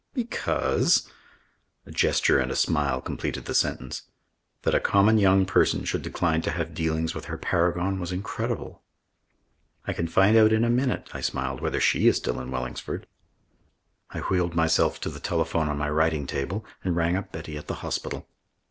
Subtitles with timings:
[0.15, 1.07] "Because"
[1.85, 4.01] A gesture and a smile completed the sentence.
[4.63, 8.81] That a common young person should decline to have dealings with her paragon was incredible.
[9.85, 13.05] "I can find out in a minute," I smiled, "whether she is still in Wellingsford."
[14.09, 17.67] I wheeled myself to the telephone on my writing table and rang up Betty at
[17.67, 18.27] the hospital.